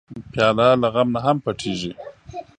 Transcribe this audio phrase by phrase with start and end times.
[0.31, 1.91] پیاله له غم نه هم پټېږي.